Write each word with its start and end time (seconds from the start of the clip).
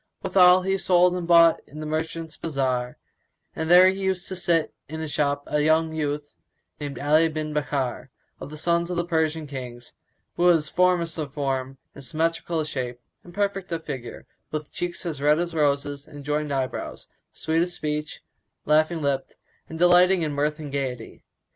Withal 0.23 0.63
he 0.63 0.79
sold 0.79 1.13
and 1.13 1.27
bought 1.27 1.59
in 1.67 1.79
the 1.79 1.85
merchants' 1.85 2.35
bazar, 2.35 2.97
and 3.55 3.69
there 3.69 3.87
used 3.87 4.27
to 4.29 4.35
sit 4.35 4.73
in 4.89 4.99
his 4.99 5.11
shop 5.11 5.43
a 5.45 5.61
youth 5.61 6.33
named 6.79 6.97
Ali 6.97 7.27
bin 7.27 7.53
Bakkár, 7.53 8.07
of 8.39 8.49
the 8.49 8.57
sons 8.57 8.89
of 8.89 8.97
the 8.97 9.05
Persian 9.05 9.45
Kings[FN#175] 9.45 9.91
who 10.37 10.43
was 10.45 10.69
formous 10.71 11.19
of 11.19 11.31
form 11.35 11.77
and 11.93 12.03
symmetrical 12.03 12.61
of 12.61 12.67
shape 12.67 12.99
and 13.23 13.31
perfect 13.31 13.71
of 13.71 13.85
figure, 13.85 14.25
with 14.49 14.71
cheeks 14.73 15.05
red 15.19 15.37
as 15.37 15.53
roses 15.53 16.07
and 16.07 16.25
joined 16.25 16.51
eyebrows; 16.51 17.07
sweet 17.31 17.61
of 17.61 17.69
speech, 17.69 18.21
laughing 18.65 19.03
lipped 19.03 19.35
and 19.69 19.77
delighting 19.77 20.23
in 20.23 20.31
mirth 20.33 20.57
and 20.57 20.71
gaiety. 20.71 21.23